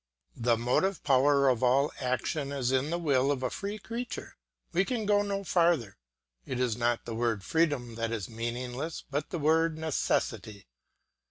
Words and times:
The 0.35 0.57
motive 0.57 1.03
power 1.03 1.47
of 1.47 1.61
all 1.61 1.91
action 2.01 2.51
is 2.51 2.71
in 2.71 2.89
the 2.89 2.97
will 2.97 3.29
of 3.29 3.43
a 3.43 3.51
free 3.51 3.77
creature; 3.77 4.35
we 4.73 4.83
can 4.83 5.05
go 5.05 5.21
no 5.21 5.43
farther. 5.43 5.95
It 6.43 6.59
is 6.59 6.75
not 6.75 7.05
the 7.05 7.13
word 7.13 7.43
freedom 7.43 7.93
that 8.01 8.11
is 8.11 8.27
meaningless, 8.27 9.03
but 9.11 9.29
the 9.29 9.37
word 9.37 9.77
necessity. 9.77 10.65